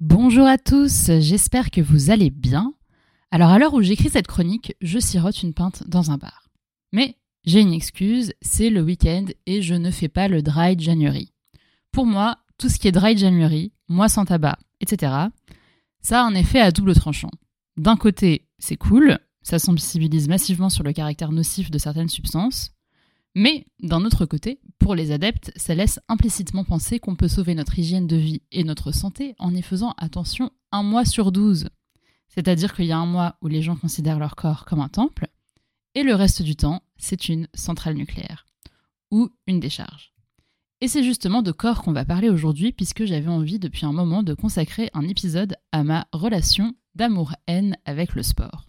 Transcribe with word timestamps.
Bonjour 0.00 0.46
à 0.46 0.58
tous, 0.58 1.10
j'espère 1.18 1.72
que 1.72 1.80
vous 1.80 2.10
allez 2.10 2.30
bien. 2.30 2.72
Alors 3.32 3.50
à 3.50 3.58
l'heure 3.58 3.74
où 3.74 3.82
j'écris 3.82 4.10
cette 4.10 4.28
chronique, 4.28 4.76
je 4.80 5.00
sirote 5.00 5.42
une 5.42 5.54
pinte 5.54 5.82
dans 5.88 6.12
un 6.12 6.18
bar. 6.18 6.50
Mais 6.92 7.16
j'ai 7.44 7.62
une 7.62 7.72
excuse, 7.72 8.32
c'est 8.40 8.70
le 8.70 8.80
week-end 8.80 9.24
et 9.46 9.60
je 9.60 9.74
ne 9.74 9.90
fais 9.90 10.06
pas 10.06 10.28
le 10.28 10.40
dry 10.40 10.78
January. 10.78 11.32
Pour 11.90 12.06
moi, 12.06 12.38
tout 12.58 12.68
ce 12.68 12.78
qui 12.78 12.86
est 12.86 12.92
dry 12.92 13.16
January, 13.16 13.72
moi 13.88 14.08
sans 14.08 14.24
tabac, 14.24 14.60
etc., 14.80 15.12
ça 16.00 16.22
a 16.22 16.24
un 16.24 16.36
effet 16.36 16.60
à 16.60 16.70
double 16.70 16.94
tranchant. 16.94 17.32
D'un 17.76 17.96
côté, 17.96 18.46
c'est 18.60 18.76
cool, 18.76 19.18
ça 19.42 19.58
sensibilise 19.58 20.28
massivement 20.28 20.70
sur 20.70 20.84
le 20.84 20.92
caractère 20.92 21.32
nocif 21.32 21.72
de 21.72 21.78
certaines 21.78 22.08
substances, 22.08 22.70
mais 23.34 23.66
d'un 23.82 24.04
autre 24.04 24.26
côté, 24.26 24.60
pour 24.78 24.94
les 24.94 25.10
adeptes, 25.10 25.52
ça 25.56 25.74
laisse 25.74 26.00
implicitement 26.08 26.64
penser 26.64 26.98
qu'on 26.98 27.16
peut 27.16 27.28
sauver 27.28 27.54
notre 27.54 27.78
hygiène 27.78 28.06
de 28.06 28.16
vie 28.16 28.42
et 28.52 28.64
notre 28.64 28.92
santé 28.92 29.34
en 29.38 29.54
y 29.54 29.62
faisant 29.62 29.94
attention 29.98 30.50
un 30.72 30.82
mois 30.82 31.04
sur 31.04 31.32
douze. 31.32 31.68
C'est-à-dire 32.28 32.74
qu'il 32.74 32.86
y 32.86 32.92
a 32.92 32.98
un 32.98 33.06
mois 33.06 33.36
où 33.42 33.48
les 33.48 33.62
gens 33.62 33.76
considèrent 33.76 34.18
leur 34.18 34.36
corps 34.36 34.64
comme 34.64 34.80
un 34.80 34.88
temple, 34.88 35.28
et 35.94 36.02
le 36.02 36.14
reste 36.14 36.42
du 36.42 36.54
temps, 36.54 36.82
c'est 36.96 37.28
une 37.28 37.48
centrale 37.54 37.94
nucléaire 37.94 38.46
ou 39.10 39.30
une 39.46 39.60
décharge. 39.60 40.12
Et 40.80 40.86
c'est 40.86 41.02
justement 41.02 41.42
de 41.42 41.50
corps 41.50 41.82
qu'on 41.82 41.92
va 41.92 42.04
parler 42.04 42.30
aujourd'hui 42.30 42.72
puisque 42.72 43.04
j'avais 43.04 43.28
envie 43.28 43.58
depuis 43.58 43.84
un 43.84 43.92
moment 43.92 44.22
de 44.22 44.34
consacrer 44.34 44.90
un 44.94 45.02
épisode 45.08 45.56
à 45.72 45.82
ma 45.82 46.06
relation 46.12 46.74
d'amour-haine 46.94 47.76
avec 47.84 48.14
le 48.14 48.22
sport. 48.22 48.68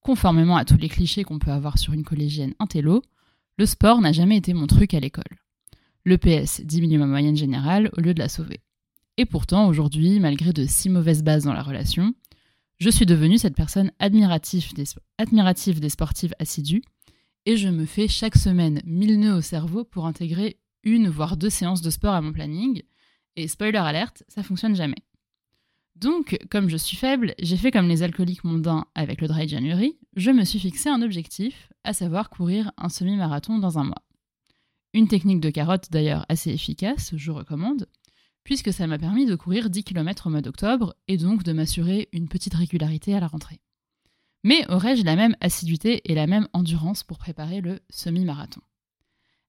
Conformément 0.00 0.56
à 0.56 0.64
tous 0.64 0.78
les 0.78 0.88
clichés 0.88 1.24
qu'on 1.24 1.38
peut 1.38 1.50
avoir 1.50 1.76
sur 1.76 1.92
une 1.92 2.04
collégienne 2.04 2.54
intello, 2.58 3.02
le 3.60 3.66
sport 3.66 4.00
n'a 4.00 4.10
jamais 4.10 4.38
été 4.38 4.54
mon 4.54 4.66
truc 4.66 4.94
à 4.94 5.00
l'école. 5.00 5.36
Le 6.04 6.16
PS 6.16 6.62
diminue 6.62 6.96
ma 6.96 7.04
moyenne 7.04 7.36
générale 7.36 7.90
au 7.94 8.00
lieu 8.00 8.14
de 8.14 8.18
la 8.18 8.30
sauver. 8.30 8.62
Et 9.18 9.26
pourtant, 9.26 9.68
aujourd'hui, 9.68 10.18
malgré 10.18 10.54
de 10.54 10.64
si 10.64 10.88
mauvaises 10.88 11.22
bases 11.22 11.44
dans 11.44 11.52
la 11.52 11.62
relation, 11.62 12.14
je 12.78 12.88
suis 12.88 13.04
devenue 13.04 13.36
cette 13.36 13.54
personne 13.54 13.92
admirative 13.98 14.72
des, 14.72 14.86
admirative 15.18 15.78
des 15.78 15.90
sportives 15.90 16.32
assidues 16.38 16.80
et 17.44 17.58
je 17.58 17.68
me 17.68 17.84
fais 17.84 18.08
chaque 18.08 18.38
semaine 18.38 18.80
mille 18.86 19.20
nœuds 19.20 19.36
au 19.36 19.42
cerveau 19.42 19.84
pour 19.84 20.06
intégrer 20.06 20.58
une 20.82 21.10
voire 21.10 21.36
deux 21.36 21.50
séances 21.50 21.82
de 21.82 21.90
sport 21.90 22.14
à 22.14 22.22
mon 22.22 22.32
planning. 22.32 22.80
Et 23.36 23.46
spoiler 23.46 23.76
alerte, 23.76 24.22
ça 24.28 24.42
fonctionne 24.42 24.74
jamais. 24.74 25.04
Donc, 26.00 26.38
comme 26.50 26.70
je 26.70 26.78
suis 26.78 26.96
faible, 26.96 27.34
j'ai 27.38 27.58
fait 27.58 27.70
comme 27.70 27.86
les 27.86 28.02
alcooliques 28.02 28.44
mondains 28.44 28.86
avec 28.94 29.20
le 29.20 29.28
Dry 29.28 29.46
January, 29.46 29.98
je 30.16 30.30
me 30.30 30.44
suis 30.44 30.58
fixé 30.58 30.88
un 30.88 31.02
objectif, 31.02 31.70
à 31.84 31.92
savoir 31.92 32.30
courir 32.30 32.72
un 32.78 32.88
semi-marathon 32.88 33.58
dans 33.58 33.78
un 33.78 33.84
mois. 33.84 34.02
Une 34.94 35.08
technique 35.08 35.40
de 35.40 35.50
carotte 35.50 35.88
d'ailleurs 35.90 36.24
assez 36.30 36.52
efficace, 36.52 37.12
je 37.14 37.30
recommande, 37.30 37.86
puisque 38.44 38.72
ça 38.72 38.86
m'a 38.86 38.98
permis 38.98 39.26
de 39.26 39.34
courir 39.34 39.68
10 39.68 39.84
km 39.84 40.26
au 40.26 40.30
mois 40.30 40.40
d'octobre 40.40 40.94
et 41.06 41.18
donc 41.18 41.42
de 41.42 41.52
m'assurer 41.52 42.08
une 42.12 42.28
petite 42.28 42.54
régularité 42.54 43.14
à 43.14 43.20
la 43.20 43.26
rentrée. 43.26 43.60
Mais 44.42 44.64
aurais-je 44.70 45.04
la 45.04 45.16
même 45.16 45.36
assiduité 45.42 46.00
et 46.10 46.14
la 46.14 46.26
même 46.26 46.48
endurance 46.54 47.04
pour 47.04 47.18
préparer 47.18 47.60
le 47.60 47.78
semi-marathon? 47.90 48.62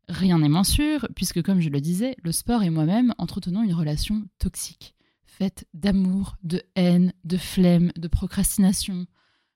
Rien 0.10 0.40
n'est 0.40 0.50
moins 0.50 0.66
sûr, 0.66 1.08
puisque 1.16 1.42
comme 1.42 1.62
je 1.62 1.70
le 1.70 1.80
disais, 1.80 2.18
le 2.22 2.34
sport 2.34 2.62
et 2.62 2.70
moi-même 2.70 3.14
entretenons 3.18 3.64
une 3.64 3.74
relation 3.74 4.28
toxique 4.38 4.96
faite 5.32 5.66
d'amour, 5.74 6.38
de 6.44 6.62
haine, 6.76 7.14
de 7.24 7.38
flemme, 7.38 7.92
de 7.96 8.08
procrastination, 8.08 9.08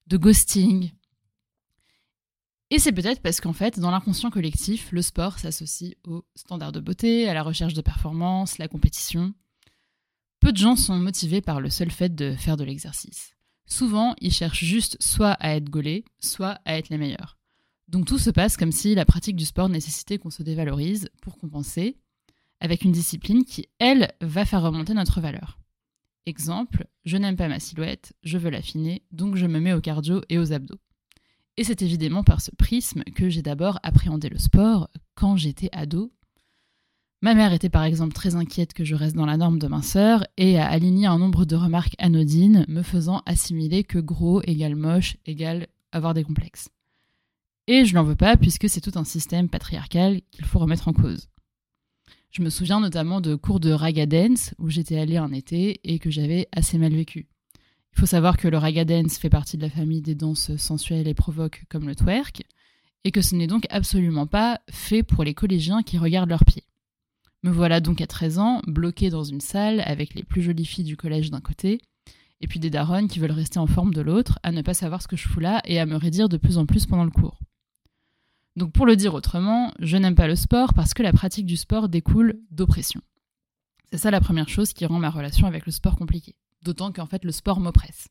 de 0.08 0.18
ghosting. 0.18 0.92
Et 2.72 2.80
c'est 2.80 2.92
peut-être 2.92 3.22
parce 3.22 3.42
qu'en 3.42 3.54
fait, 3.54 3.80
dans 3.80 3.92
l'inconscient 3.92 4.32
collectif, 4.32 4.92
le 4.92 5.02
sport 5.02 5.38
s'associe 5.38 5.94
aux 6.06 6.26
standards 6.36 6.72
de 6.72 6.80
beauté, 6.80 7.30
à 7.30 7.34
la 7.34 7.44
recherche 7.44 7.74
de 7.74 7.82
performance, 7.82 8.58
la 8.58 8.68
compétition. 8.68 9.34
Peu 10.40 10.52
de 10.52 10.58
gens 10.58 10.76
sont 10.76 10.96
motivés 10.96 11.42
par 11.42 11.62
le 11.62 11.70
seul 11.70 11.92
fait 11.92 12.16
de 12.16 12.36
faire 12.36 12.58
de 12.58 12.64
l'exercice. 12.64 13.36
Souvent, 13.68 14.16
ils 14.22 14.34
cherchent 14.34 14.64
juste 14.64 14.98
soit 15.02 15.34
à 15.34 15.56
être 15.56 15.70
gaulés, 15.70 16.06
soit 16.20 16.60
à 16.66 16.78
être 16.78 16.90
les 16.90 16.98
meilleurs. 16.98 17.38
Donc 17.88 18.06
tout 18.08 18.18
se 18.18 18.30
passe 18.30 18.58
comme 18.58 18.72
si 18.72 18.96
la 18.96 19.06
pratique 19.06 19.36
du 19.36 19.46
sport 19.46 19.70
nécessitait 19.70 20.18
qu'on 20.18 20.30
se 20.32 20.44
dévalorise 20.44 21.10
pour 21.22 21.38
compenser, 21.38 21.98
avec 22.60 22.84
une 22.84 22.92
discipline 22.92 23.44
qui, 23.44 23.68
elle, 23.80 24.12
va 24.22 24.46
faire 24.46 24.62
remonter 24.62 24.94
notre 24.94 25.22
valeur. 25.22 25.60
Exemple, 26.26 26.88
je 27.06 27.18
n'aime 27.18 27.36
pas 27.36 27.48
ma 27.48 27.60
silhouette, 27.60 28.14
je 28.24 28.38
veux 28.38 28.50
l'affiner, 28.50 29.04
donc 29.12 29.36
je 29.36 29.46
me 29.46 29.60
mets 29.60 29.74
au 29.74 29.82
cardio 29.82 30.22
et 30.30 30.40
aux 30.40 30.54
abdos. 30.54 30.80
Et 31.58 31.64
c'est 31.64 31.82
évidemment 31.82 32.24
par 32.24 32.42
ce 32.42 32.52
prisme 32.52 33.04
que 33.04 33.30
j'ai 33.30 33.42
d'abord 33.42 33.80
appréhendé 33.84 34.28
le 34.30 34.40
sport 34.40 34.90
quand 35.14 35.38
j'étais 35.38 35.70
ado. 35.72 36.12
Ma 37.22 37.34
mère 37.34 37.54
était 37.54 37.70
par 37.70 37.84
exemple 37.84 38.14
très 38.14 38.36
inquiète 38.36 38.74
que 38.74 38.84
je 38.84 38.96
reste 38.96 39.16
dans 39.16 39.26
la 39.26 39.38
norme 39.38 39.60
de 39.60 39.68
minceur 39.68 40.26
et 40.38 40.60
a 40.60 40.68
aligné 40.68 41.06
un 41.06 41.18
nombre 41.18 41.46
de 41.46 41.56
remarques 41.56 41.96
anodines 41.98 42.66
me 42.68 42.82
faisant 42.82 43.22
assimiler 43.26 43.84
que 43.84 44.00
gros 44.00 44.42
égale 44.44 44.76
moche 44.76 45.18
égale 45.26 45.68
avoir 45.92 46.14
des 46.14 46.24
complexes. 46.24 46.70
Et 47.68 47.86
je 47.86 47.96
n'en 47.96 48.04
veux 48.04 48.16
pas 48.16 48.36
puisque 48.36 48.70
c'est 48.70 48.82
tout 48.82 48.98
un 49.00 49.06
système 49.06 49.50
patriarcal 49.50 50.22
qu'il 50.32 50.46
faut 50.46 50.60
remettre 50.60 50.88
en 50.88 50.94
cause. 50.94 51.30
Je 52.36 52.42
me 52.42 52.50
souviens 52.50 52.82
notamment 52.82 53.22
de 53.22 53.36
cours 53.36 53.62
de 53.62 53.72
raga 53.72 54.06
dance 54.06 54.54
où 54.60 54.70
j'étais 54.70 55.00
allée 55.00 55.16
un 55.16 55.32
été 55.32 55.80
et 55.86 56.00
que 56.00 56.12
j'avais 56.12 56.50
assez 56.52 56.78
mal 56.78 56.94
vécu. 56.94 57.30
Il 57.94 58.00
faut 58.02 58.06
savoir 58.06 58.36
que 58.36 58.50
le 58.50 58.58
raga 58.58 58.84
dance 58.84 59.18
fait 59.18 59.30
partie 59.30 59.56
de 59.56 59.62
la 59.62 59.70
famille 59.70 60.02
des 60.02 60.16
danses 60.16 60.54
sensuelles 60.58 61.08
et 61.08 61.14
provoques 61.14 61.64
comme 61.70 61.88
le 61.88 61.96
twerk, 61.96 62.44
et 63.06 63.12
que 63.12 63.22
ce 63.22 63.36
n'est 63.36 63.48
donc 63.48 63.68
absolument 63.70 64.28
pas 64.28 64.60
fait 64.70 65.02
pour 65.02 65.24
les 65.24 65.34
collégiens 65.34 65.82
qui 65.82 65.98
regardent 65.98 66.30
leurs 66.30 66.44
pieds. 66.44 66.66
Me 67.44 67.52
voilà 67.52 67.80
donc 67.80 68.02
à 68.02 68.06
13 68.06 68.38
ans, 68.40 68.62
bloquée 68.68 69.10
dans 69.10 69.24
une 69.24 69.40
salle 69.40 69.80
avec 69.86 70.14
les 70.14 70.24
plus 70.24 70.42
jolies 70.42 70.66
filles 70.66 70.84
du 70.84 70.98
collège 70.98 71.32
d'un 71.32 71.40
côté, 71.40 71.80
et 72.42 72.48
puis 72.48 72.60
des 72.60 72.70
daronnes 72.70 73.08
qui 73.08 73.20
veulent 73.20 73.32
rester 73.32 73.60
en 73.60 73.68
forme 73.68 73.94
de 73.94 74.02
l'autre, 74.02 74.40
à 74.44 74.52
ne 74.52 74.62
pas 74.62 74.74
savoir 74.74 75.02
ce 75.02 75.08
que 75.08 75.16
je 75.16 75.26
fous 75.26 75.40
là 75.40 75.62
et 75.64 75.80
à 75.80 75.86
me 75.86 75.96
raidir 75.96 76.28
de 76.28 76.36
plus 76.36 76.58
en 76.58 76.66
plus 76.66 76.86
pendant 76.86 77.06
le 77.06 77.12
cours. 77.12 77.40
Donc 78.56 78.72
pour 78.72 78.86
le 78.86 78.96
dire 78.96 79.14
autrement, 79.14 79.74
je 79.80 79.98
n'aime 79.98 80.16
pas 80.16 80.28
le 80.28 80.36
sport 80.36 80.74
parce 80.74 80.94
que 80.94 81.04
la 81.04 81.12
pratique 81.12 81.46
du 81.46 81.58
sport 81.58 81.90
découle 81.90 82.40
d'oppression. 82.52 83.02
C'est 83.92 83.98
ça 83.98 84.12
la 84.12 84.22
première 84.22 84.50
chose 84.50 84.74
qui 84.74 84.86
rend 84.86 85.00
ma 85.00 85.10
relation 85.10 85.46
avec 85.46 85.66
le 85.66 85.72
sport 85.72 85.98
compliquée. 85.98 86.36
D'autant 86.62 86.92
qu'en 86.92 87.06
fait 87.06 87.24
le 87.24 87.32
sport 87.32 87.60
m'oppresse. 87.60 88.08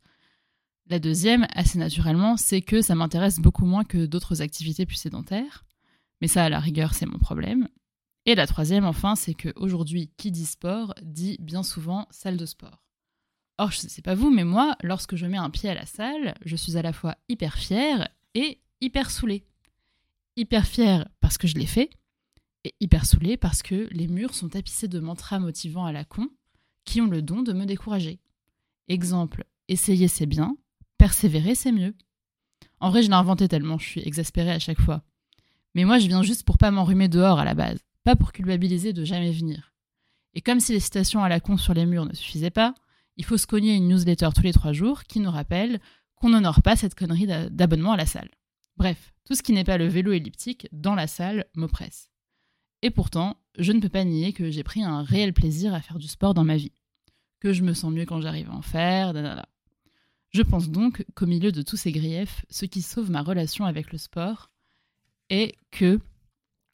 La 0.91 0.99
deuxième, 0.99 1.47
assez 1.55 1.79
naturellement, 1.79 2.37
c'est 2.37 2.61
que 2.61 2.83
ça 2.83 2.95
m'intéresse 2.95 3.41
beaucoup 3.41 3.65
moins 3.65 3.85
que 3.85 4.05
d'autres 4.05 4.43
activités 4.43 4.85
plus 4.85 4.97
sédentaires. 4.97 5.65
Mais 6.21 6.29
ça, 6.29 6.45
à 6.45 6.49
la 6.51 6.61
rigueur, 6.61 6.93
c'est 6.93 7.07
mon 7.07 7.19
problème. 7.19 7.69
Et 8.27 8.35
la 8.35 8.47
troisième, 8.47 8.85
enfin, 8.85 9.17
c'est 9.17 9.33
qu'aujourd'hui, 9.33 10.11
qui 10.19 10.31
dit 10.31 10.45
sport 10.45 10.95
dit 11.03 11.39
bien 11.41 11.63
souvent 11.63 12.07
salle 12.11 12.37
de 12.37 12.45
sport. 12.45 12.83
Or, 13.57 13.71
je 13.71 13.79
sais 13.79 14.03
pas 14.03 14.15
vous, 14.15 14.31
mais 14.31 14.45
moi, 14.45 14.77
lorsque 14.83 15.17
je 15.17 15.25
mets 15.25 15.39
un 15.39 15.49
pied 15.49 15.71
à 15.71 15.75
la 15.75 15.87
salle, 15.87 16.35
je 16.45 16.57
suis 16.57 16.77
à 16.77 16.83
la 16.83 16.93
fois 16.93 17.17
hyper 17.31 17.55
fière 17.55 18.09
et 18.35 18.61
hyper 18.83 19.11
saoulée 19.11 19.47
hyper 20.37 20.67
fière 20.67 21.09
parce 21.21 21.39
que 21.39 21.47
je 21.47 21.55
l'ai 21.55 21.67
fait, 21.67 21.91
et 22.65 22.75
hyper 22.81 23.05
saoulée 23.05 23.37
parce 23.37 23.63
que 23.63 23.89
les 23.91 24.09
murs 24.09 24.35
sont 24.35 24.49
tapissés 24.49 24.89
de 24.89 24.99
mantras 24.99 25.39
motivants 25.39 25.85
à 25.85 25.93
la 25.93 26.05
con 26.05 26.29
qui 26.85 27.01
ont 27.01 27.07
le 27.07 27.23
don 27.23 27.43
de 27.43 27.53
me 27.53 27.67
décourager. 27.67 28.21
Exemple, 28.89 29.45
essayer 29.69 30.09
c'est 30.09 30.27
bien, 30.27 30.57
persévérer 30.99 31.55
c'est 31.55 31.73
mieux. 31.73 31.95
En 32.81 32.91
vrai, 32.91 33.03
je 33.03 33.09
l'ai 33.09 33.15
inventé 33.15 33.49
tellement 33.49 33.79
je 33.79 33.87
suis 33.87 34.03
exaspérée 34.03 34.51
à 34.51 34.59
chaque 34.59 34.81
fois. 34.81 35.03
Mais 35.75 35.85
moi, 35.85 35.99
je 35.99 36.07
viens 36.07 36.23
juste 36.23 36.45
pour 36.45 36.59
pas 36.59 36.71
m'enrhumer 36.71 37.09
dehors 37.09 37.39
à 37.39 37.45
la 37.45 37.55
base, 37.55 37.79
pas 38.05 38.17
pour 38.17 38.33
culpabiliser 38.33 38.93
de 38.93 39.05
jamais 39.05 39.33
venir. 39.33 39.73
Et 40.35 40.41
comme 40.41 40.61
si 40.61 40.73
les 40.73 40.81
citations 40.81 41.23
à 41.23 41.29
la 41.29 41.41
con 41.41 41.57
sur 41.57 41.75
les 41.75 41.87
murs 41.87 42.07
ne 42.07 42.15
suffisaient 42.15 42.51
pas, 42.51 42.75
il 43.17 43.25
faut 43.25 43.39
se 43.39 43.47
cogner 43.47 43.75
une 43.75 43.89
newsletter 43.89 44.31
tous 44.35 44.43
les 44.43 44.53
trois 44.53 44.73
jours 44.73 45.05
qui 45.05 45.21
nous 45.21 45.31
rappelle 45.31 45.81
qu'on 46.17 46.31
n'honore 46.31 46.63
pas 46.63 46.77
cette 46.77 46.95
connerie 46.95 47.29
d'abonnement 47.51 47.93
à 47.93 47.97
la 47.97 48.07
salle. 48.07 48.31
Bref, 48.77 49.15
tout 49.25 49.35
ce 49.35 49.43
qui 49.43 49.53
n'est 49.53 49.65
pas 49.65 49.79
le 49.79 49.87
vélo 49.87 50.13
elliptique 50.13 50.69
dans 50.73 50.95
la 50.95 51.07
salle 51.07 51.47
m'oppresse. 51.55 52.11
Et 52.83 52.91
pourtant, 52.91 53.37
je 53.59 53.73
ne 53.73 53.81
peux 53.81 53.89
pas 53.89 54.05
nier 54.05 54.33
que 54.33 54.51
j'ai 54.51 54.63
pris 54.63 54.83
un 54.83 55.03
réel 55.03 55.33
plaisir 55.33 55.73
à 55.75 55.81
faire 55.81 55.99
du 55.99 56.09
sport 56.09 56.35
dans 56.35 56.45
ma 56.45 56.57
vie. 56.57 56.73
Que 57.41 57.53
je 57.53 57.63
me 57.63 57.73
sens 57.73 57.93
mieux 57.93 58.05
quand 58.05 58.21
j'arrive 58.21 58.51
à 58.51 58.55
en 58.55 58.63
faire, 58.63 59.13
nanana. 59.13 59.49
Je 60.31 60.43
pense 60.43 60.69
donc 60.69 61.05
qu'au 61.15 61.27
milieu 61.27 61.53
de 61.53 61.63
tous 61.63 61.77
ces 61.77 61.93
griefs, 61.93 62.45
ce 62.51 62.67
qui 62.67 62.83
sauve 62.83 63.11
ma 63.11 63.23
relation 63.23 63.65
avec 63.65 63.93
le 63.93 63.99
sport 63.99 64.51
est 65.31 65.55
que 65.71 66.01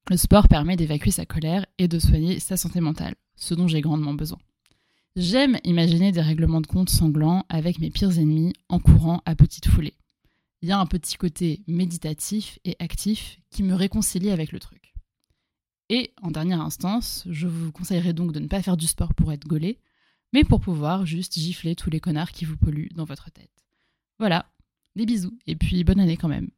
le 0.09 0.17
sport 0.17 0.49
permet 0.49 0.77
d'évacuer 0.77 1.11
sa 1.11 1.27
colère 1.27 1.67
et 1.79 1.87
de 1.87 1.99
soigner 1.99 2.41
sa 2.41 2.57
santé 2.57 2.81
mentale, 2.81 3.15
ce 3.37 3.55
dont 3.55 3.69
j'ai 3.69 3.83
grandement 3.83 4.15
besoin. 4.15 4.39
J'aime 5.15 5.59
imaginer 5.65 6.11
des 6.11 6.23
règlements 6.23 6.61
de 6.61 6.67
compte 6.67 6.89
sanglants 6.89 7.45
avec 7.49 7.79
mes 7.79 7.91
pires 7.91 8.19
ennemis 8.19 8.55
en 8.69 8.79
courant 8.79 9.23
à 9.27 9.35
petite 9.35 9.69
foulée 9.69 9.95
il 10.63 10.69
y 10.69 10.73
a 10.73 10.79
un 10.79 10.87
petit 10.87 11.17
côté 11.17 11.63
méditatif 11.67 12.59
et 12.65 12.77
actif 12.79 13.41
qui 13.51 13.63
me 13.63 13.75
réconcilie 13.75 14.31
avec 14.31 14.53
le 14.53 14.61
truc. 14.61 14.95
Et 15.89 16.13
en 16.23 16.31
dernière 16.31 16.61
instance, 16.61 17.25
je 17.29 17.49
vous 17.49 17.73
conseillerais 17.73 18.13
donc 18.13 18.33
de 18.33 18.41
ne 18.41 18.47
pas 18.47 18.63
faire 18.63 18.77
du 18.77 18.87
sport 18.87 19.15
pour 19.15 19.33
être 19.33 19.47
gaulé, 19.47 19.81
mais 20.33 20.45
pour 20.45 20.61
pouvoir 20.61 21.07
juste 21.07 21.35
gifler 21.35 21.75
tous 21.75 21.91
les 21.91 22.01
connards 22.01 22.31
qui 22.31 22.45
vous 22.45 22.57
polluent 22.57 22.93
dans 22.95 23.05
votre 23.05 23.31
tête. 23.31 23.51
Voilà, 24.19 24.53
des 24.95 25.07
bisous, 25.07 25.37
et 25.47 25.57
puis 25.57 25.83
bonne 25.83 25.99
année 25.99 26.17
quand 26.17 26.29
même. 26.29 26.51